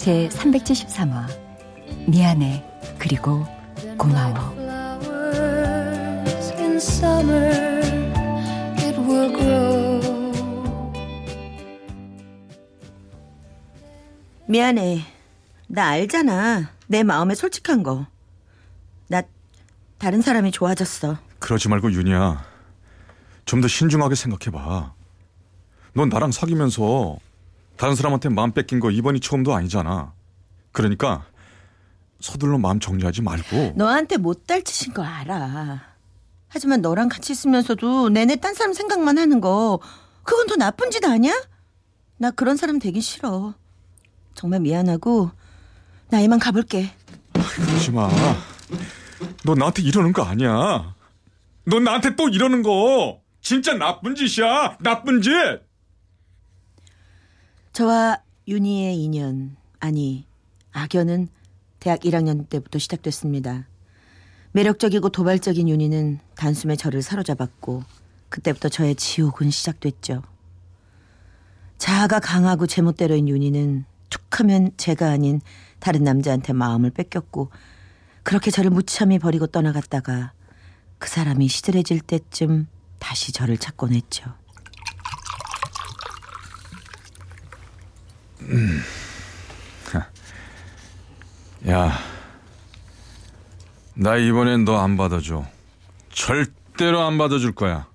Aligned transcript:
제 0.00 0.30
373화 0.32 1.26
미안해 2.08 2.64
그리고 2.98 3.44
고마워 3.98 4.32
미안해. 14.46 15.02
나 15.68 15.88
알잖아. 15.88 16.70
내 16.86 17.02
마음에 17.02 17.34
솔직한 17.34 17.82
거. 17.82 18.06
나 19.06 19.22
다른 19.98 20.22
사람이 20.22 20.50
좋아졌어. 20.50 21.18
그러지 21.40 21.68
말고 21.68 21.92
윤희야 21.92 22.42
좀 23.44 23.60
더 23.60 23.68
신중하게 23.68 24.14
생각해봐. 24.14 24.94
넌 25.92 26.08
나랑 26.08 26.32
사귀면서 26.32 27.18
다른 27.80 27.94
사람한테 27.94 28.28
마음 28.28 28.52
뺏긴 28.52 28.78
거 28.78 28.90
이번이 28.90 29.20
처음도 29.20 29.54
아니잖아. 29.54 30.12
그러니까 30.70 31.24
서둘러 32.20 32.58
마음 32.58 32.78
정리하지 32.78 33.22
말고. 33.22 33.72
너한테 33.74 34.18
못 34.18 34.46
달치신 34.46 34.92
거 34.92 35.02
알아. 35.02 35.80
하지만 36.48 36.82
너랑 36.82 37.08
같이 37.08 37.32
있으면서도 37.32 38.10
내내 38.10 38.36
딴 38.36 38.52
사람 38.52 38.74
생각만 38.74 39.16
하는 39.16 39.40
거 39.40 39.80
그건 40.24 40.46
더 40.46 40.56
나쁜 40.56 40.90
짓 40.90 41.02
아니야? 41.06 41.32
나 42.18 42.30
그런 42.30 42.58
사람 42.58 42.78
되기 42.78 43.00
싫어. 43.00 43.54
정말 44.34 44.60
미안하고 44.60 45.30
나 46.10 46.20
이만 46.20 46.38
가볼게. 46.38 46.92
그러지 47.32 47.92
마. 47.92 48.10
너 49.42 49.54
나한테 49.54 49.80
이러는 49.80 50.12
거 50.12 50.22
아니야. 50.22 50.94
넌 51.64 51.84
나한테 51.84 52.14
또 52.14 52.28
이러는 52.28 52.62
거 52.62 53.22
진짜 53.40 53.72
나쁜 53.72 54.14
짓이야. 54.14 54.76
나쁜 54.80 55.22
짓. 55.22 55.30
저와 57.72 58.18
윤희의 58.48 58.96
인연 59.02 59.56
아니 59.78 60.26
악연은 60.72 61.28
대학 61.78 62.00
1학년 62.00 62.48
때부터 62.48 62.78
시작됐습니다. 62.78 63.68
매력적이고 64.52 65.10
도발적인 65.10 65.68
윤희는 65.68 66.18
단숨에 66.34 66.74
저를 66.76 67.02
사로잡았고 67.02 67.84
그때부터 68.28 68.68
저의 68.68 68.96
지옥은 68.96 69.50
시작됐죠. 69.50 70.22
자아가 71.78 72.18
강하고 72.18 72.66
제멋대로인 72.66 73.28
윤희는 73.28 73.84
툭 74.10 74.40
하면 74.40 74.72
제가 74.76 75.08
아닌 75.08 75.40
다른 75.78 76.02
남자한테 76.02 76.52
마음을 76.52 76.90
뺏겼고 76.90 77.50
그렇게 78.24 78.50
저를 78.50 78.70
무참히 78.70 79.18
버리고 79.18 79.46
떠나갔다가 79.46 80.32
그 80.98 81.08
사람이 81.08 81.48
시들해질 81.48 82.00
때쯤 82.00 82.66
다시 82.98 83.32
저를 83.32 83.56
찾곤 83.56 83.94
했죠. 83.94 84.39
야, 91.68 91.92
나 93.94 94.16
이번엔 94.16 94.64
너 94.64 94.78
안 94.78 94.96
받아줘. 94.96 95.44
절대로 96.12 97.00
안 97.02 97.18
받아줄 97.18 97.52
거야. 97.54 97.86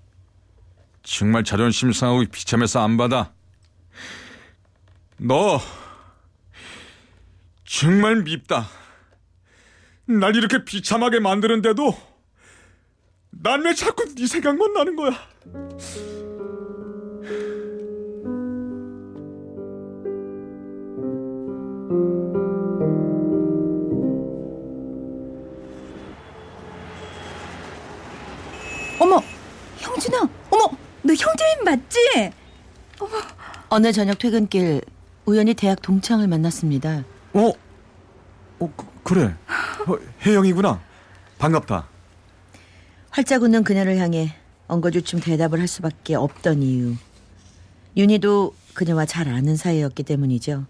정말 1.03 1.43
자존심 1.43 1.91
상하고 1.91 2.25
비참해서 2.25 2.83
안 2.83 2.97
받아. 2.97 3.31
너 5.17 5.59
정말 7.63 8.17
밉다. 8.23 8.67
날 10.07 10.35
이렇게 10.35 10.63
비참하게 10.63 11.19
만드는데도 11.19 11.97
난 13.31 13.63
왜 13.65 13.73
자꾸 13.73 14.13
네 14.15 14.27
생각만 14.27 14.73
나는 14.73 14.95
거야. 14.95 15.11
어머 28.99 29.21
형준아 29.77 30.29
어머 30.49 30.69
너 31.03 31.13
형제인 31.13 31.63
맞지? 31.63 32.31
어느 33.69 33.91
저녁 33.91 34.19
퇴근길 34.19 34.81
우연히 35.25 35.53
대학 35.53 35.81
동창을 35.81 36.27
만났습니다. 36.27 37.03
어? 37.33 37.51
어, 38.59 38.73
그, 39.03 39.13
래 39.13 39.25
어, 39.25 39.97
혜영이구나. 40.25 40.79
반갑다. 41.37 41.87
활짝 43.09 43.41
웃는 43.43 43.63
그녀를 43.63 43.97
향해 43.97 44.33
엉거주춤 44.67 45.19
대답을 45.19 45.59
할 45.59 45.67
수밖에 45.67 46.15
없던 46.15 46.61
이유. 46.63 46.95
윤희도 47.97 48.55
그녀와 48.73 49.05
잘 49.05 49.29
아는 49.29 49.55
사이였기 49.55 50.03
때문이죠. 50.03 50.65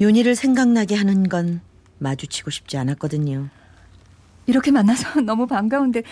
윤희를 0.00 0.36
생각나게 0.36 0.94
하는 0.94 1.28
건 1.28 1.60
마주치고 1.98 2.50
싶지 2.50 2.76
않았거든요. 2.76 3.48
이렇게 4.46 4.70
만나서 4.70 5.20
너무 5.22 5.46
반가운데 5.46 6.02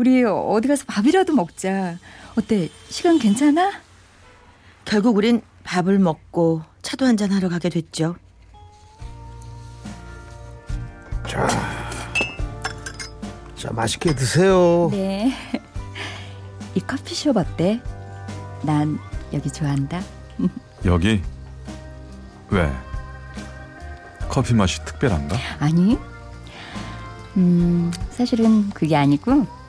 우리 0.00 0.24
어디 0.24 0.66
가서 0.66 0.86
밥이라도 0.86 1.34
먹자. 1.34 1.98
어때? 2.34 2.70
시간 2.88 3.18
괜찮아? 3.18 3.70
결국 4.86 5.18
우린 5.18 5.42
밥을 5.62 5.98
먹고 5.98 6.62
차도 6.80 7.04
한잔 7.04 7.30
하러 7.32 7.50
가게 7.50 7.68
됐죠. 7.68 8.16
자, 11.28 11.46
자 13.54 13.70
맛있게 13.74 14.14
드세요. 14.14 14.88
네. 14.90 15.34
이 16.74 16.80
커피숍 16.80 17.36
어때? 17.36 17.82
난 18.62 18.98
여기 19.34 19.52
좋아한다. 19.52 20.00
여기? 20.86 21.20
왜? 22.48 22.72
커피 24.30 24.54
맛이 24.54 24.82
특별한가? 24.82 25.36
아니, 25.58 25.98
음, 27.36 27.92
사실은 28.12 28.70
그게 28.70 28.96
아니고 28.96 29.59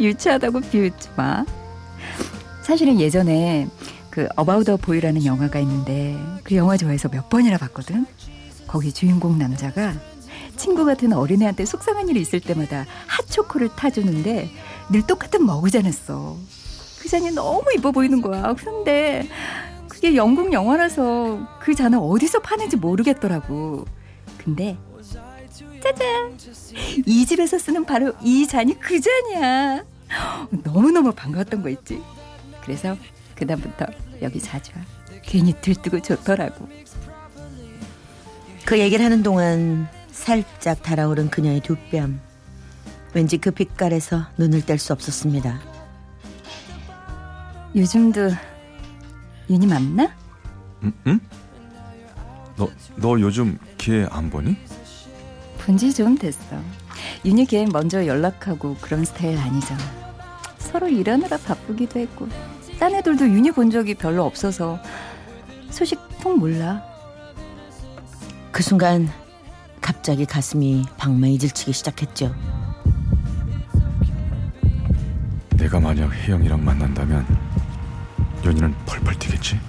유치하다고 0.00 0.60
비웃지 0.60 1.10
마. 1.16 1.44
사실은 2.62 2.98
예전에 3.00 3.68
그 4.10 4.26
어바웃 4.36 4.64
더 4.64 4.76
보이라는 4.76 5.24
영화가 5.24 5.58
있는데 5.60 6.16
그 6.42 6.56
영화 6.56 6.76
좋아해서 6.76 7.08
몇 7.08 7.28
번이나 7.28 7.58
봤거든. 7.58 8.06
거기 8.66 8.92
주인공 8.92 9.38
남자가 9.38 9.94
친구 10.56 10.84
같은 10.84 11.12
어린애한테 11.12 11.64
속상한 11.64 12.08
일이 12.08 12.20
있을 12.20 12.40
때마다 12.40 12.86
핫초코를 13.06 13.70
타주는데 13.76 14.50
늘 14.90 15.06
똑같은 15.06 15.44
머그잔했어. 15.46 16.36
그 17.00 17.08
잔이 17.08 17.30
너무 17.30 17.62
이뻐 17.76 17.92
보이는 17.92 18.20
거야. 18.20 18.54
그런데 18.58 19.28
그게 19.88 20.14
영국 20.16 20.52
영화라서 20.52 21.46
그 21.60 21.74
잔을 21.74 21.98
어디서 22.00 22.40
파는지 22.40 22.76
모르겠더라고. 22.76 23.86
근데 24.38 24.76
짜잔! 25.82 26.38
이 27.06 27.26
집에서 27.26 27.58
쓰는 27.58 27.84
바로 27.84 28.12
이 28.22 28.46
잔이 28.46 28.78
그 28.78 29.00
잔이야. 29.00 29.84
너무너무 30.64 31.12
반가웠던 31.12 31.62
거 31.62 31.68
있지. 31.68 32.02
그래서 32.62 32.96
그다음부터 33.34 33.86
여기 34.22 34.40
자주 34.40 34.72
와. 34.76 34.82
괜히 35.22 35.54
들뜨고 35.60 36.00
좋더라고. 36.02 36.68
그 38.64 38.78
얘기를 38.78 39.04
하는 39.04 39.22
동안 39.22 39.88
살짝 40.10 40.82
달아오른 40.82 41.30
그녀의 41.30 41.60
두 41.60 41.76
뺨. 41.90 42.20
왠지 43.14 43.38
그 43.38 43.50
빛깔에서 43.50 44.26
눈을 44.36 44.64
뗄 44.66 44.78
수 44.78 44.92
없었습니다. 44.92 45.60
요즘도 47.74 48.30
윤이 49.48 49.66
만나? 49.66 50.12
응? 50.82 50.92
응? 51.06 51.20
너, 52.56 52.68
너 52.96 53.20
요즘 53.20 53.58
기회 53.78 54.06
안 54.10 54.30
보니? 54.30 54.56
본지 55.58 55.92
좀 55.92 56.16
됐어. 56.16 56.60
윤이 57.24 57.46
걔 57.46 57.66
먼저 57.66 58.06
연락하고 58.06 58.76
그런 58.80 59.04
스타일 59.04 59.38
아니잖아. 59.38 59.99
서로 60.70 60.88
일하느라 60.88 61.36
바쁘기도 61.38 61.98
했고 61.98 62.28
딴 62.78 62.94
애들도 62.94 63.28
윤이 63.28 63.50
본 63.50 63.70
적이 63.70 63.94
별로 63.94 64.24
없어서 64.24 64.78
소식 65.70 65.98
통 66.20 66.38
몰라. 66.38 66.82
그 68.52 68.62
순간 68.62 69.08
갑자기 69.80 70.24
가슴이 70.24 70.84
방망이질치기 70.96 71.72
시작했죠. 71.72 72.34
내가 75.56 75.80
만약 75.80 76.12
혜영이랑 76.12 76.64
만난다면 76.64 77.26
연희는 78.44 78.74
펄펄 78.86 79.14
뛰겠지. 79.18 79.60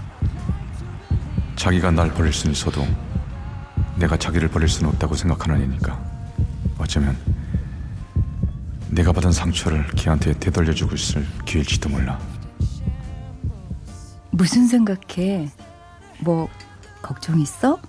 자기가 1.56 1.92
날 1.92 2.14
버릴 2.14 2.32
순 2.32 2.52
있어도 2.52 2.86
내가 3.96 4.18
자기를 4.18 4.48
버릴 4.48 4.68
수는 4.68 4.90
없다고 4.92 5.16
생각하는 5.16 5.62
애니까 5.64 6.00
어쩌면 6.78 7.16
내가 8.92 9.14
받은 9.14 9.32
상처를 9.32 9.88
걔한테 9.96 10.38
되돌려주고 10.38 10.96
있을 10.96 11.26
기회일지도 11.46 11.90
몰라. 11.90 12.20
무슨 14.32 14.68
생각해? 14.68 15.50
뭐 16.20 16.50
걱정 17.02 17.40
있어? 17.40 17.80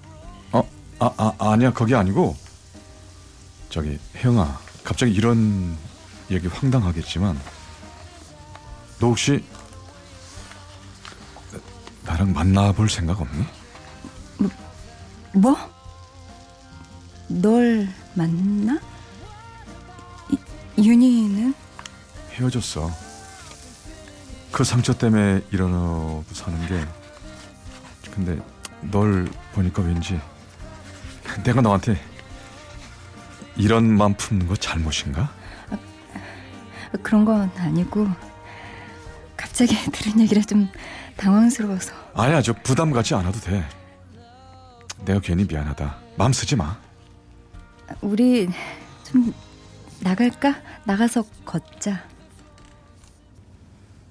어? 0.53 0.69
아, 1.01 1.11
아 1.17 1.33
아니야 1.39 1.73
그게 1.73 1.95
아니고 1.95 2.37
저기 3.69 3.99
혜영아 4.17 4.59
갑자기 4.85 5.13
이런 5.13 5.77
얘기 6.31 6.47
황당하겠지만 6.47 7.39
너 9.01 9.09
혹시 9.09 9.45
나랑 12.05 12.33
만나볼 12.33 12.89
생각 12.89 13.21
없니? 13.21 13.45
뭐? 15.35 15.57
널 17.29 17.89
만나? 18.15 18.79
이, 20.83 20.89
윤희는? 20.89 21.55
헤어졌어. 22.33 22.91
그 24.51 24.65
상처 24.65 24.93
때문에 24.93 25.41
이러고 25.53 26.25
사는 26.33 26.67
게 26.67 26.85
근데 28.11 28.37
널 28.91 29.31
보니까 29.55 29.81
왠지 29.83 30.21
내가 31.45 31.61
너한테 31.61 31.97
이런 33.57 33.97
마음 33.97 34.13
품는 34.15 34.49
거 34.49 34.57
잘못인가? 34.57 35.33
그런 37.03 37.25
건 37.25 37.51
아니고 37.57 38.09
갑자기 39.37 39.77
들은 39.93 40.19
얘기라 40.21 40.43
좀 40.43 40.69
당황스러워서 41.17 41.93
아니야 42.15 42.43
저 42.43 42.53
부담 42.53 42.91
갖지 42.91 43.15
않아도 43.15 43.39
돼. 43.41 43.65
내가 45.05 45.21
괜히 45.21 45.45
미안하다. 45.45 45.97
마음 46.17 46.33
쓰지 46.33 46.57
마. 46.57 46.77
우리 48.01 48.49
좀 49.05 49.33
나갈까? 50.03 50.57
나가서 50.85 51.25
걷자. 51.45 52.05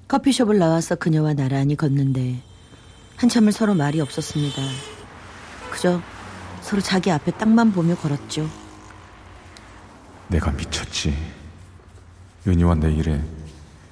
커피숍을 0.08 0.58
나와서 0.58 0.96
그녀와 0.96 1.34
나란히 1.34 1.76
걷는데 1.76 2.42
한참을 3.18 3.52
서로 3.52 3.76
말이 3.76 4.00
없었습니다. 4.00 4.62
그저 5.70 6.02
서로 6.62 6.82
자기 6.82 7.12
앞에 7.12 7.32
땅만 7.32 7.74
보며 7.74 7.96
걸었죠. 7.96 8.50
내가 10.30 10.52
미쳤지. 10.52 11.16
윤희와 12.48 12.76
내 12.76 12.92
일에 12.94 13.22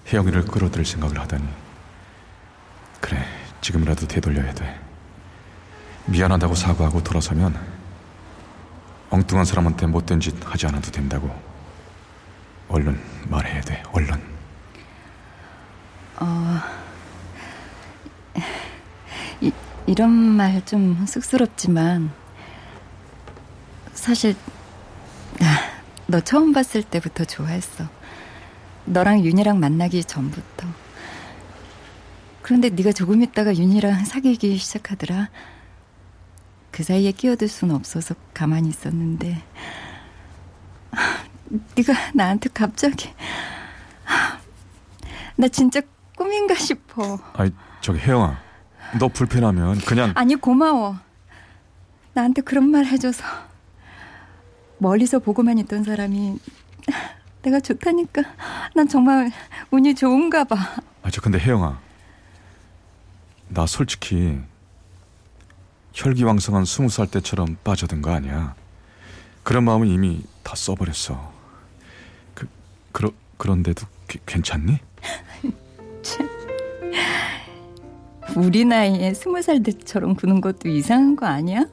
혜영이를 0.07 0.45
끌어들일 0.45 0.85
생각을 0.85 1.19
하다니. 1.19 1.47
그래, 3.01 3.25
지금이라도 3.61 4.07
되돌려야 4.07 4.53
돼. 4.53 4.79
미안하다고 6.05 6.55
사과하고 6.55 7.03
돌아서면 7.03 7.59
엉뚱한 9.09 9.45
사람한테 9.45 9.85
못된 9.87 10.19
짓 10.21 10.33
하지 10.45 10.65
않아도 10.67 10.91
된다고. 10.91 11.48
얼른 12.69 12.99
말해야 13.29 13.61
돼, 13.61 13.81
얼른. 13.91 14.21
이, 19.41 19.51
이런 19.87 20.11
말 20.11 20.61
좀 20.65 21.05
쑥스럽지만 21.05 22.11
사실 23.93 24.35
나, 25.39 25.47
너 26.07 26.19
처음 26.19 26.51
봤을 26.53 26.83
때부터 26.83 27.23
좋아했어. 27.25 27.85
너랑 28.85 29.23
윤이랑 29.23 29.59
만나기 29.59 30.03
전부터. 30.03 30.67
그런데 32.41 32.69
네가 32.69 32.91
조금 32.91 33.21
있다가 33.21 33.55
윤이랑 33.55 34.05
사귀기 34.05 34.57
시작하더라. 34.57 35.29
그 36.71 36.83
사이에 36.83 37.11
끼어들 37.11 37.47
수는 37.47 37.75
없어서 37.75 38.15
가만히 38.33 38.69
있었는데 38.69 39.41
네가 41.75 41.93
나한테 42.13 42.49
갑자기 42.53 43.13
나 45.35 45.47
진짜 45.47 45.81
꿈인가 46.17 46.53
싶어. 46.55 47.17
아이, 47.33 47.51
저기 47.81 47.99
혜영아. 47.99 48.37
너 48.99 49.07
불편하면 49.07 49.77
그냥 49.79 50.11
아니 50.15 50.35
고마워. 50.35 50.97
나한테 52.13 52.41
그런 52.41 52.69
말 52.69 52.85
해줘서 52.85 53.23
멀리서 54.79 55.19
보고만 55.19 55.57
있던 55.59 55.83
사람이 55.83 56.39
내가 57.43 57.59
좋다니까 57.59 58.23
난 58.75 58.87
정말 58.87 59.31
운이 59.71 59.95
좋은가 59.95 60.43
봐. 60.43 60.55
아, 61.03 61.09
저 61.09 61.21
근데 61.21 61.39
혜영아. 61.39 61.79
나 63.49 63.65
솔직히 63.65 64.39
혈기왕성한 65.93 66.65
스무 66.65 66.89
살 66.89 67.07
때처럼 67.07 67.57
빠져든 67.63 68.01
거 68.01 68.11
아니야. 68.11 68.55
그런 69.43 69.63
마음은 69.63 69.87
이미 69.87 70.23
다 70.43 70.55
써버렸어. 70.55 71.38
그, 72.91 73.01
그러, 73.01 73.11
그런데도 73.37 73.85
귀- 74.07 74.19
괜찮니? 74.25 74.77
우리 78.35 78.65
나이에 78.65 79.13
스무 79.13 79.41
살 79.41 79.63
때처럼 79.63 80.15
구는 80.15 80.41
것도 80.41 80.69
이상한 80.69 81.15
거 81.15 81.25
아니야? 81.25 81.65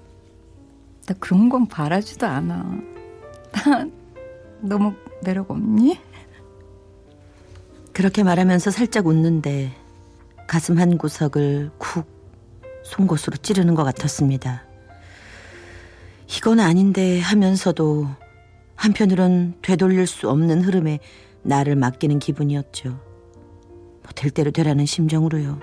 나 1.06 1.14
그런 1.20 1.48
건 1.48 1.68
바라지도 1.68 2.26
않아. 2.26 2.78
나 3.52 3.86
너무 4.60 4.94
매력 5.22 5.50
없니? 5.50 5.98
그렇게 7.92 8.22
말하면서 8.22 8.70
살짝 8.70 9.06
웃는데 9.06 9.72
가슴 10.46 10.78
한 10.78 10.98
구석을 10.98 11.70
쿡 11.78 12.06
송곳으로 12.84 13.36
찌르는 13.38 13.74
것 13.74 13.84
같았습니다. 13.84 14.62
이건 16.28 16.60
아닌데 16.60 17.20
하면서도 17.20 18.08
한편으론 18.76 19.55
되돌릴 19.62 20.06
수 20.06 20.28
없는 20.31 20.62
흐름에 20.62 20.99
나를 21.43 21.76
맡기는 21.76 22.19
기분이었죠. 22.19 22.88
뭐 22.90 24.12
될 24.14 24.31
대로 24.31 24.50
되라는 24.50 24.87
심정으로요. 24.87 25.58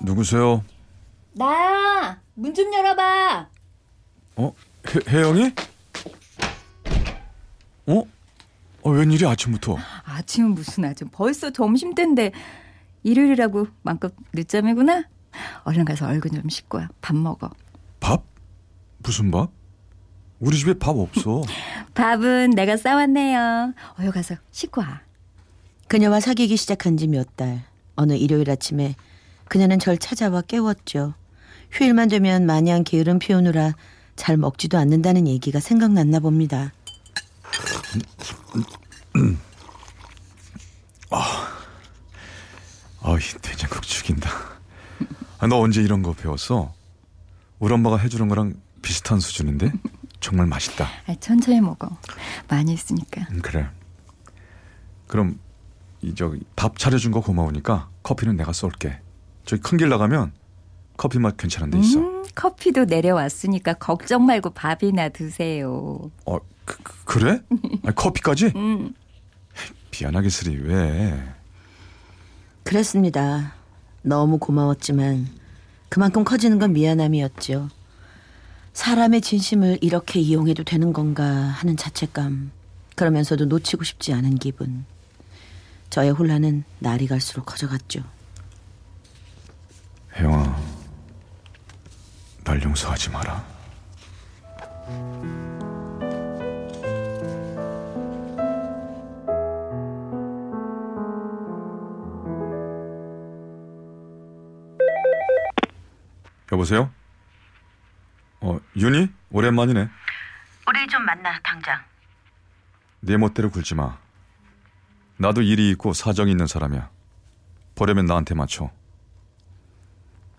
누구세요? 0.00 0.64
나야. 1.32 2.20
문 2.34 2.54
좀 2.54 2.72
열어봐. 2.72 3.48
어? 4.36 4.52
혜, 4.88 5.00
혜영이? 5.18 5.52
어? 7.86 8.02
어, 8.82 8.90
웬일이 8.90 9.26
아침부터? 9.26 9.76
아침은 10.04 10.50
무슨 10.54 10.84
아침? 10.84 11.08
벌써 11.10 11.50
점심 11.50 11.94
때인데 11.94 12.32
일요일이라고 13.02 13.66
만큼 13.82 14.10
늦잠이구나. 14.32 15.04
얼른 15.64 15.84
가서 15.84 16.06
얼굴 16.08 16.30
좀 16.32 16.48
씻고 16.48 16.78
와. 16.78 16.88
밥 17.00 17.16
먹어. 17.16 17.50
밥? 18.00 18.24
무슨 18.98 19.30
밥? 19.30 19.50
우리 20.40 20.56
집에 20.58 20.74
밥 20.74 20.96
없어. 20.96 21.42
밥은 21.94 22.50
내가 22.50 22.76
싸왔네요. 22.76 23.74
어여 24.00 24.10
가서 24.12 24.36
씻고 24.50 24.80
와. 24.80 25.00
그녀와 25.88 26.20
사귀기 26.20 26.56
시작한 26.56 26.96
지 26.96 27.06
몇 27.06 27.36
달. 27.36 27.64
어느 27.96 28.12
일요일 28.14 28.50
아침에 28.50 28.94
그녀는 29.48 29.78
절 29.78 29.98
찾아와 29.98 30.42
깨웠죠. 30.42 31.14
휴일만 31.72 32.08
되면 32.08 32.46
마냥 32.46 32.84
게으름 32.84 33.18
피우느라 33.18 33.72
잘 34.16 34.36
먹지도 34.36 34.78
않는다는 34.78 35.26
얘기가 35.26 35.60
생각났나 35.60 36.20
봅니다. 36.20 36.72
아 41.10 41.57
이, 43.16 43.20
된장국 43.40 43.82
죽인다. 43.82 44.30
아, 45.38 45.46
너 45.46 45.58
언제 45.60 45.80
이런 45.82 46.02
거 46.02 46.12
배웠어? 46.12 46.74
우리 47.58 47.72
엄마가 47.72 47.96
해주는 47.98 48.26
거랑 48.28 48.54
비슷한 48.82 49.20
수준인데? 49.20 49.72
정말 50.20 50.46
맛있다. 50.46 50.88
아, 51.06 51.14
천천히 51.20 51.60
먹어. 51.60 51.96
많이 52.48 52.72
있으니까. 52.72 53.26
음, 53.30 53.40
그래. 53.40 53.68
그럼 55.06 55.38
이 56.02 56.14
저기 56.14 56.40
밥 56.56 56.76
차려준 56.78 57.12
거 57.12 57.20
고마우니까 57.20 57.88
커피는 58.02 58.36
내가 58.36 58.52
쏠게. 58.52 59.00
저기 59.44 59.62
큰 59.62 59.76
길 59.78 59.88
나가면 59.88 60.32
커피 60.96 61.18
맛 61.18 61.36
괜찮은 61.36 61.70
데 61.70 61.78
있어. 61.78 62.00
음, 62.00 62.24
커피도 62.34 62.84
내려놨으니까 62.86 63.74
걱정 63.74 64.26
말고 64.26 64.50
밥이나 64.50 65.08
드세요. 65.10 66.10
어, 66.26 66.38
그, 66.64 66.76
그- 66.82 67.04
그래? 67.04 67.40
아니, 67.84 67.94
커피까지? 67.94 68.52
음. 68.56 68.92
미안하게스리 69.92 70.56
왜? 70.56 71.34
그랬습니다. 72.68 73.54
너무 74.02 74.36
고마웠지만 74.36 75.26
그만큼 75.88 76.22
커지는 76.22 76.58
건 76.58 76.74
미안함이었죠. 76.74 77.70
사람의 78.74 79.22
진심을 79.22 79.78
이렇게 79.80 80.20
이용해도 80.20 80.64
되는 80.64 80.92
건가 80.92 81.24
하는 81.24 81.78
자책감. 81.78 82.50
그러면서도 82.94 83.46
놓치고 83.46 83.84
싶지 83.84 84.12
않은 84.12 84.34
기분. 84.34 84.84
저의 85.88 86.10
혼란은 86.10 86.64
날이 86.78 87.06
갈수록 87.06 87.46
커져갔죠. 87.46 88.02
혜영아, 90.14 90.60
날 92.44 92.62
용서하지 92.62 93.08
마라. 93.08 93.46
여보세요? 106.58 106.90
어, 108.40 108.58
윤희? 108.76 109.08
오랜만이네. 109.30 109.80
우리 110.66 110.86
좀 110.88 111.04
만나 111.04 111.38
당장. 111.44 111.80
네 113.00 113.16
멋대로 113.16 113.48
굴지 113.50 113.76
마. 113.76 113.96
나도 115.18 115.42
일이 115.42 115.70
있고 115.70 115.92
사정이 115.92 116.32
있는 116.32 116.48
사람이야. 116.48 116.90
보려면 117.76 118.06
나한테 118.06 118.34
맞춰. 118.34 118.70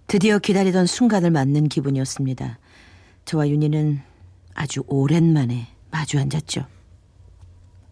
드디어 0.08 0.40
기다리던 0.40 0.88
순간을 0.88 1.32
맞는 1.32 1.70
기분이었습니다. 1.70 2.60
저와 3.24 3.48
윤희는 3.48 4.02
아주 4.56 4.84
오랜만에 4.88 5.74
마주 5.90 6.20
앉았죠. 6.20 6.68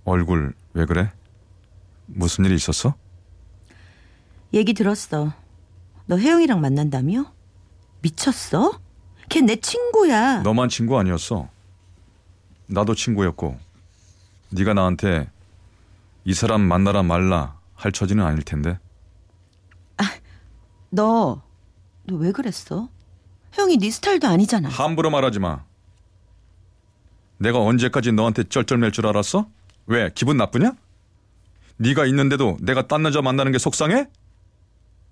얼굴 0.04 0.54
왜 0.74 0.86
그래? 0.86 1.12
무슨 2.08 2.44
일이 2.44 2.56
있었어? 2.56 2.94
얘기 4.54 4.74
들었어. 4.74 5.32
너 6.08 6.18
혜영이랑 6.18 6.60
만난다며? 6.60 7.37
미쳤어? 8.02 8.80
걔 9.30 9.42
내 9.42 9.56
친구야. 9.58 10.42
너만 10.42 10.70
친구 10.70 10.98
아니었어. 10.98 11.50
나도 12.68 12.96
친구였고 12.96 13.58
네가 14.52 14.74
나한테 14.74 15.30
이 16.26 16.34
사람 16.34 16.62
만나라 16.62 17.04
말라 17.04 17.58
할 17.76 17.92
처지는 17.92 18.26
아닐 18.26 18.44
텐데. 18.44 18.80
너, 20.90 21.42
너 22.06 22.16
왜 22.16 22.32
그랬어? 22.32 22.88
혜영이 23.58 23.78
네 23.78 23.92
스타일도 23.92 24.26
아니잖아. 24.28 24.70
함부로 24.70 25.10
말하지 25.10 25.40
마. 25.40 25.64
내가 27.40 27.60
언제까지 27.60 28.14
너한테 28.14 28.44
쩔쩔맬 28.46 28.94
줄 28.94 29.06
알았어? 29.06 29.48
왜 29.88 30.10
기분 30.16 30.38
나쁘냐? 30.38 30.72
네가 31.78 32.06
있는데도 32.08 32.58
내가 32.62 32.88
딴 32.88 33.04
여자 33.06 33.22
만나는 33.22 33.52
게 33.52 33.58
속상해? 33.58 34.08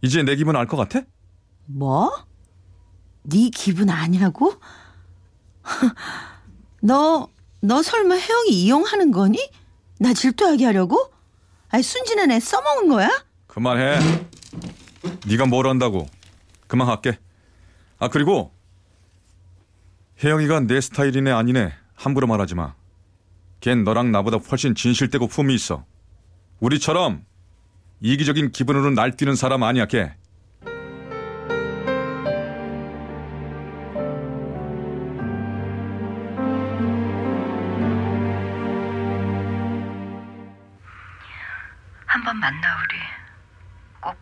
이제 0.02 0.24
내 0.24 0.36
기분 0.38 0.56
알 0.56 0.66
것 0.66 0.78
같아? 0.78 1.02
뭐? 1.66 2.10
네 3.28 3.50
기분 3.50 3.90
아냐고? 3.90 4.54
너, 6.82 7.28
너 7.62 7.82
설마 7.82 8.16
혜영이 8.16 8.50
이용하는 8.50 9.12
거니? 9.12 9.38
나 10.00 10.14
질투하게 10.14 10.66
하려고? 10.66 11.12
아니 11.70 11.82
순진한 11.82 12.32
애 12.32 12.40
써먹은 12.40 12.90
거야? 12.90 13.10
그만해. 13.48 14.00
네가 15.28 15.46
뭘 15.48 15.68
한다고. 15.68 16.08
그만 16.68 16.88
할게. 16.88 17.18
아 17.98 18.10
그리고 18.10 18.54
혜영이가 20.24 20.62
내 20.62 20.80
스타일이네 20.82 21.32
아니네 21.32 21.74
함부로 21.96 22.28
말하지 22.28 22.56
마. 22.56 22.76
걘 23.62 23.84
너랑 23.84 24.12
나보다 24.12 24.38
훨씬 24.38 24.76
진실되고 24.76 25.28
품이 25.28 25.54
있어. 25.56 25.86
우리처럼 26.60 27.26
이기적인 28.02 28.52
기분으로 28.52 28.92
날뛰는 28.92 29.36
사람 29.36 29.64
아니야 29.64 29.86
걔. 29.88 30.14
한번 42.36 42.40
만나 42.40 42.68
우리. 42.78 42.98
꼭 44.02 44.16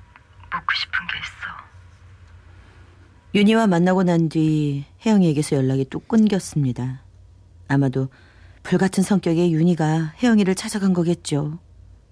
묻고 0.52 0.74
싶은 0.76 0.92
게 1.08 1.18
있어. 1.20 1.34
윤희와 3.36 3.68
만나고 3.68 4.04
난 4.04 4.30
뒤 4.30 4.86
혜영이에게서 5.06 5.56
연락이 5.56 5.86
또 5.90 6.00
끊겼습니다. 6.00 7.02
아마도 7.68 8.10
불같은 8.62 9.04
성격의 9.04 9.52
윤희가 9.54 10.14
혜영이를 10.22 10.56
찾아간 10.56 10.94
거겠죠. 10.94 11.60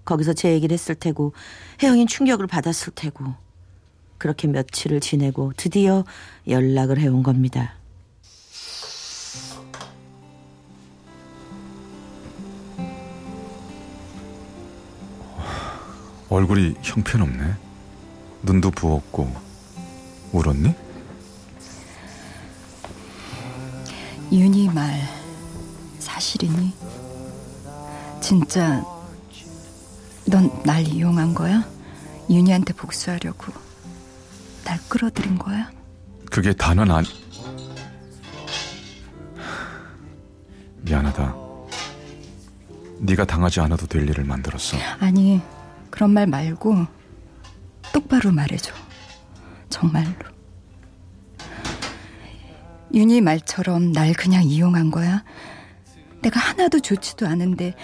거기서 0.05 0.33
제 0.33 0.51
얘기를 0.51 0.73
했을 0.73 0.95
테고 0.95 1.33
혜영이는 1.81 2.07
충격을 2.07 2.47
받았을 2.47 2.93
테고 2.95 3.35
그렇게 4.17 4.47
며칠을 4.47 4.99
지내고 4.99 5.53
드디어 5.55 6.03
연락을 6.47 6.97
해온 6.99 7.21
겁니다. 7.23 7.75
얼굴이 16.31 16.75
형편없네. 16.81 17.55
눈도 18.43 18.71
부었고 18.71 19.35
울었니? 20.31 20.73
윤희 24.31 24.69
말 24.69 25.01
사실이니? 25.99 26.73
진짜 28.21 28.81
넌 30.25 30.49
날 30.63 30.87
이용한 30.87 31.33
거야? 31.33 31.65
윤희한테 32.29 32.73
복수하려고 32.75 33.51
날 34.63 34.79
끌어들인 34.87 35.37
거야? 35.37 35.69
그게 36.31 36.53
단언 36.53 36.91
아니. 36.91 37.09
미안하다. 40.77 41.35
네가 42.99 43.25
당하지 43.25 43.59
않아도 43.59 43.85
될 43.85 44.07
일을 44.07 44.23
만들었어. 44.23 44.77
아니 44.99 45.41
그런 46.01 46.13
말 46.13 46.25
말고 46.25 46.87
똑바로 47.93 48.31
말해줘 48.31 48.73
정말로 49.69 50.11
윤희 52.91 53.21
말처럼 53.21 53.91
날 53.91 54.13
그냥 54.13 54.41
이용한 54.41 54.89
거야? 54.89 55.23
내가 56.23 56.39
하나도 56.39 56.79
좋지도 56.79 57.27
않은데 57.27 57.75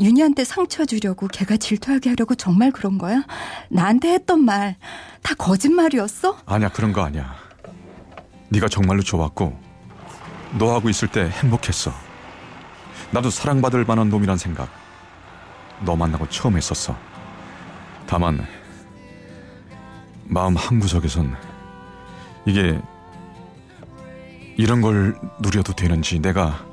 윤희한테 0.00 0.42
상처 0.42 0.84
주려고 0.84 1.28
걔가 1.28 1.56
질투하게 1.56 2.08
하려고 2.10 2.34
정말 2.34 2.72
그런 2.72 2.98
거야? 2.98 3.22
나한테 3.68 4.14
했던 4.14 4.44
말 4.44 4.74
다 5.22 5.36
거짓말이었어? 5.36 6.36
아니야 6.46 6.68
그런 6.70 6.92
거 6.92 7.02
아니야. 7.04 7.36
네가 8.48 8.66
정말로 8.66 9.02
좋았고 9.02 9.56
너하고 10.58 10.88
있을 10.88 11.06
때 11.06 11.28
행복했어. 11.28 11.92
나도 13.12 13.30
사랑받을 13.30 13.84
만한 13.84 14.08
놈이란 14.08 14.36
생각 14.36 14.68
너 15.84 15.94
만나고 15.94 16.28
처음 16.28 16.56
했었어. 16.56 16.96
다만 18.10 18.44
마음 20.24 20.56
한구석에선 20.56 21.36
이게 22.44 22.76
이런 24.56 24.80
걸 24.80 25.16
누려도 25.38 25.72
되는지 25.74 26.18
내가 26.18 26.66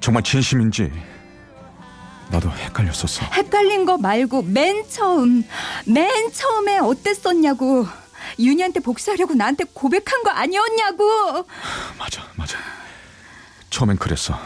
정말 0.00 0.24
진심인지 0.24 0.90
나도 2.30 2.50
헷갈렸었어. 2.50 3.24
헷갈린 3.26 3.84
거 3.84 3.96
말고 3.96 4.42
맨 4.42 4.82
처음 4.90 5.44
맨 5.86 6.32
처음에 6.32 6.78
어땠었냐고 6.80 7.86
윤희한테 8.40 8.80
복수하려고 8.80 9.34
나한테 9.34 9.62
고백한 9.72 10.24
거 10.24 10.30
아니었냐고 10.30 11.46
맞아, 11.96 12.24
맞아. 12.34 12.58
처음엔 13.70 13.98
그랬어. 13.98 14.36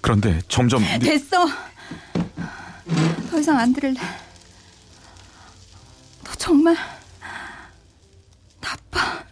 그런데 0.00 0.40
점점 0.48 0.80
네- 0.80 0.98
됐어 0.98 1.46
더 3.30 3.38
이상 3.38 3.58
안 3.58 3.74
들을래 3.74 4.00
너 4.00 4.21
정말 6.42 6.74
나빠 8.60 9.24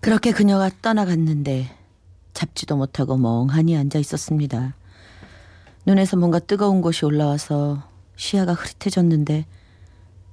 그렇게 0.00 0.32
그녀가 0.32 0.68
떠나갔는데 0.82 1.70
잡지도 2.32 2.76
못하고 2.76 3.16
멍하니 3.16 3.76
앉아 3.76 4.00
있었습니다. 4.00 4.74
눈에서 5.86 6.16
뭔가 6.16 6.40
뜨거운 6.40 6.82
것이 6.82 7.04
올라와서 7.04 7.88
시야가 8.16 8.54
흐릿해졌는데 8.54 9.46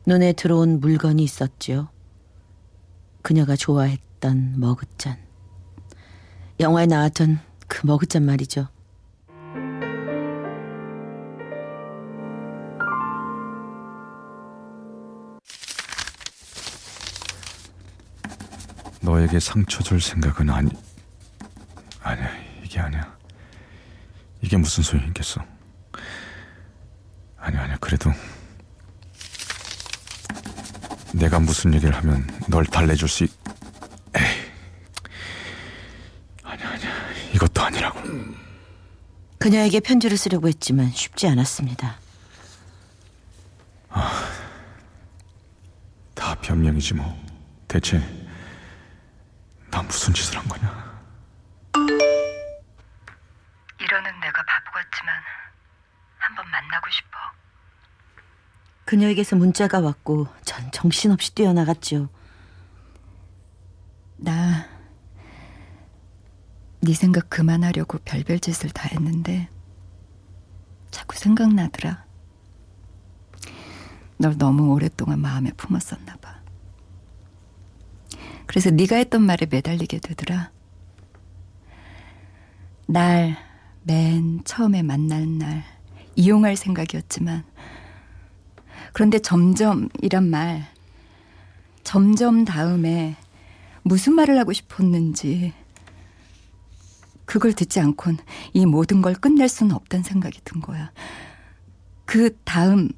눈에 0.08 0.34
들어온 0.34 0.80
물건이 0.80 1.22
있었지요. 1.22 1.90
그녀가 3.22 3.56
좋아했던 3.56 4.60
머그잔. 4.60 5.20
영화에 6.60 6.88
나왔던 6.88 7.40
그 7.68 7.86
머그잔 7.86 8.26
말이죠. 8.26 8.70
너에게 19.12 19.42
상처 19.42 19.84
줄 19.84 20.00
생각은 20.00 20.50
아니 20.50 20.72
아니야. 22.02 22.32
이게 22.64 22.80
아니야. 22.80 23.14
이게 24.42 24.56
무슨 24.56 24.84
소용이 24.84 25.08
있겠어? 25.08 25.44
아니야 27.38 27.64
아니야. 27.64 27.78
그래도 27.82 28.10
내가 31.14 31.40
무슨 31.40 31.74
얘기를 31.74 31.94
하면 31.94 32.26
널 32.48 32.66
달래줄 32.66 33.10
수 33.10 33.26
있... 33.26 33.32
에이. 34.16 34.24
아니야 36.44 36.70
아니야. 36.70 36.90
이것도 37.34 37.62
아니라고. 37.62 38.00
그녀에게 39.40 39.82
편지를 39.82 40.18
쓰려고 40.18 40.48
했지만 40.48 40.90
쉽지 40.92 41.28
않았습니다. 41.28 42.00
다 46.14 46.36
변명이지 46.36 46.94
뭐. 46.94 47.22
대체 47.68 47.98
나 47.98 48.21
무슨 49.92 50.14
짓을 50.14 50.38
한 50.38 50.48
거냐? 50.48 51.02
이러는 53.78 54.20
내가 54.22 54.42
바보 54.46 54.72
같지만 54.72 55.16
한번 56.18 56.50
만나고 56.50 56.90
싶어. 56.90 57.18
그녀에게서 58.86 59.36
문자가 59.36 59.82
왔고 59.82 60.28
전 60.46 60.72
정신없이 60.72 61.36
뛰어나갔죠. 61.36 62.08
나, 64.16 64.66
네 66.80 66.94
생각 66.94 67.30
그만하려고 67.30 67.98
별별 68.06 68.40
짓을 68.40 68.70
다 68.70 68.88
했는데 68.94 69.50
자꾸 70.90 71.18
생각나더라. 71.18 72.06
널 74.20 74.38
너무 74.38 74.72
오랫동안 74.72 75.20
마음에 75.20 75.52
품었었나 75.52 76.16
봐. 76.22 76.41
그래서 78.52 78.70
네가 78.70 78.98
했던 78.98 79.22
말에 79.24 79.48
매달리게 79.50 80.00
되더라. 80.00 80.52
날 82.88 83.52
맨 83.84 84.42
처음에 84.44 84.84
만난 84.84 85.40
날 85.40 85.64
이용할 86.16 86.56
생각이었지만 86.56 87.44
그런데 88.94 89.20
점점이란 89.20 90.30
말 90.30 90.68
점점 91.84 92.46
다음에 92.46 93.16
무슨 93.82 94.14
말을 94.14 94.38
하고 94.38 94.54
싶었는지 94.54 95.54
그걸 97.26 97.54
듣지 97.54 97.80
않곤 97.80 98.18
이 98.54 98.66
모든 98.66 99.02
걸 99.02 99.16
끝낼 99.16 99.48
수는 99.50 99.74
없다는 99.76 100.04
생각이 100.04 100.42
든 100.44 100.62
거야. 100.62 100.92
그 102.06 102.38
다음 102.44 102.90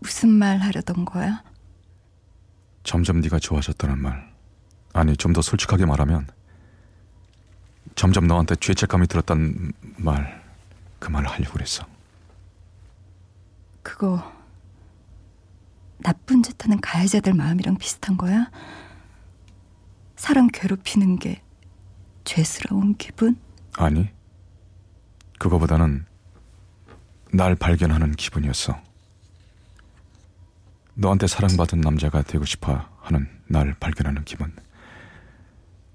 무슨 0.00 0.28
말 0.28 0.58
하려던 0.58 1.04
거야? 1.04 1.42
점점 2.82 3.20
네가 3.20 3.38
좋아졌다는 3.38 3.98
말. 3.98 4.30
아니 4.92 5.16
좀 5.16 5.32
더 5.32 5.40
솔직하게 5.42 5.86
말하면 5.86 6.26
점점 7.94 8.26
너한테 8.26 8.56
죄책감이 8.56 9.06
들었단 9.06 9.72
말. 9.98 10.40
그 10.98 11.10
말을 11.10 11.28
하려고 11.28 11.54
그랬어. 11.54 11.86
그거 13.82 14.32
나쁜 15.98 16.42
짓 16.42 16.62
하는 16.64 16.80
가해자들 16.80 17.34
마음이랑 17.34 17.76
비슷한 17.78 18.16
거야? 18.16 18.50
사람 20.16 20.48
괴롭히는 20.48 21.18
게 21.18 21.42
죄스러운 22.24 22.94
기분? 22.96 23.36
아니, 23.76 24.10
그거보다는 25.38 26.04
날 27.32 27.54
발견하는 27.54 28.12
기분이었어. 28.12 28.80
너한테 31.00 31.26
사랑받은 31.26 31.80
남자가 31.80 32.20
되고 32.20 32.44
싶어 32.44 32.86
하는 33.00 33.26
날 33.46 33.74
발견하는 33.80 34.22
기분. 34.26 34.54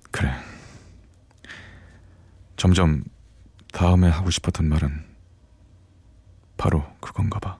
그래. 0.09 0.31
점점 2.57 3.03
다음에 3.71 4.09
하고 4.09 4.31
싶었던 4.31 4.67
말은 4.67 5.05
바로 6.57 6.83
그건가 6.99 7.37
봐. 7.39 7.59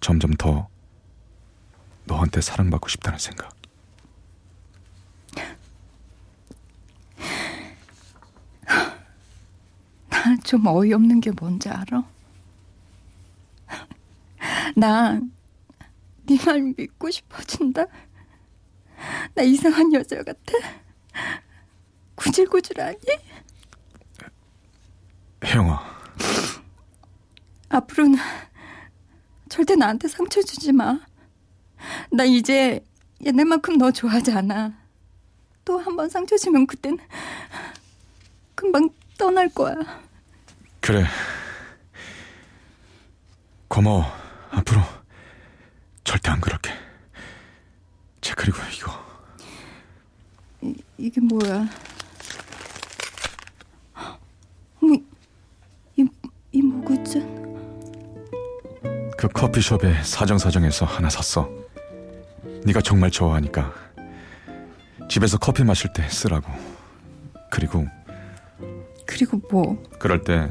점점 0.00 0.32
더 0.32 0.68
너한테 2.06 2.40
사랑받고 2.40 2.88
싶다는 2.88 3.18
생각. 3.18 3.54
나 10.08 10.34
좀 10.42 10.66
어이없는 10.66 11.20
게 11.20 11.30
뭔지 11.32 11.68
알아? 11.68 12.02
나 14.76 15.20
네 16.26 16.36
말 16.44 16.74
믿고 16.76 17.10
싶어진다. 17.10 17.86
나 19.34 19.42
이상한 19.42 19.92
여자 19.92 20.22
같아. 20.22 20.52
구질구질하니? 22.14 22.98
혜영아, 25.44 25.80
앞으로는 27.68 28.18
절대 29.48 29.76
나한테 29.76 30.08
상처 30.08 30.42
주지 30.42 30.72
마. 30.72 30.98
나 32.10 32.24
이제 32.24 32.84
옛날만큼 33.24 33.78
너 33.78 33.90
좋아하지 33.92 34.32
않아. 34.32 34.72
또 35.64 35.78
한 35.78 35.96
번 35.96 36.08
상처 36.08 36.36
주면 36.36 36.66
그땐 36.66 36.98
금방 38.54 38.88
떠날 39.18 39.48
거야. 39.50 39.74
그래. 40.80 41.04
고마워. 43.68 44.04
앞으로 44.50 44.80
절대 46.06 46.30
안 46.30 46.40
그럴게. 46.40 46.70
자, 48.20 48.32
그리고 48.36 48.58
이거. 48.76 48.92
이, 50.62 50.74
이게 50.96 51.20
뭐야? 51.20 51.66
어머, 54.80 54.94
이, 55.96 56.06
이 56.52 56.62
모구짠. 56.62 57.36
그 59.18 59.26
커피숍에 59.28 60.00
사정사정해서 60.04 60.86
하나 60.86 61.10
샀어. 61.10 61.50
네가 62.64 62.82
정말 62.82 63.10
좋아하니까 63.10 63.74
집에서 65.08 65.38
커피 65.38 65.64
마실 65.64 65.92
때 65.92 66.08
쓰라고. 66.08 66.52
그리고 67.50 67.84
그리고 69.06 69.40
뭐? 69.50 69.82
그럴 69.98 70.22
때 70.22 70.48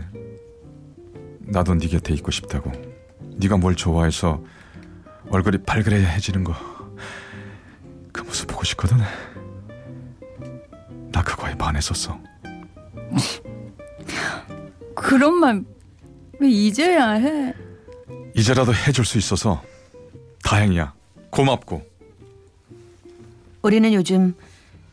나도 1.39 1.75
네 1.75 1.87
곁에 1.87 2.13
있고 2.13 2.31
싶다고. 2.31 2.73
네가 3.37 3.55
뭘 3.55 3.75
좋아해서 3.75 4.43
얼굴이 5.29 5.59
발그레해지는 5.59 6.43
거. 6.43 6.53
그 8.11 8.21
모습 8.21 8.47
보고 8.47 8.63
싶거든. 8.63 8.97
나 11.11 11.23
그거에 11.23 11.55
반했었어. 11.55 12.19
그런 14.95 15.35
말 15.35 15.63
왜 16.39 16.49
이제야 16.49 17.11
해? 17.11 17.53
이제라도 18.35 18.73
해줄 18.73 19.05
수 19.05 19.17
있어서 19.17 19.63
다행이야. 20.43 20.93
고맙고. 21.29 21.85
우리는 23.61 23.93
요즘 23.93 24.35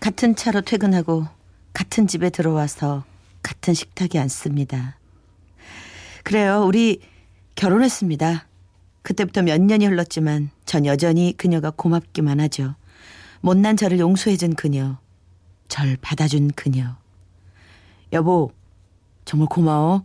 같은 0.00 0.36
차로 0.36 0.62
퇴근하고 0.62 1.26
같은 1.72 2.06
집에 2.06 2.30
들어와서 2.30 3.04
같은 3.42 3.74
식탁에 3.74 4.18
앉습니다. 4.18 4.96
그래요. 6.22 6.64
우리 6.64 7.00
결혼했습니다. 7.54 8.46
그때부터 9.02 9.42
몇 9.42 9.60
년이 9.60 9.86
흘렀지만 9.86 10.50
전 10.64 10.86
여전히 10.86 11.34
그녀가 11.36 11.70
고맙기만 11.70 12.40
하죠. 12.40 12.74
못난 13.40 13.76
저를 13.76 13.98
용서해준 13.98 14.54
그녀. 14.54 14.98
절 15.68 15.96
받아준 16.00 16.50
그녀. 16.52 16.96
여보, 18.12 18.52
정말 19.24 19.48
고마워. 19.48 20.04